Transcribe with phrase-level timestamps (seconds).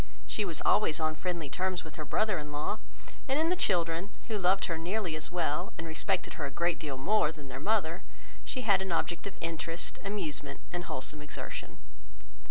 [0.25, 2.79] She was always on friendly terms with her brother in law;
[3.27, 6.79] and in the children, who loved her nearly as well, and respected her a great
[6.79, 8.01] deal more than their mother,
[8.43, 11.77] she had an object of interest, amusement, and wholesome exertion.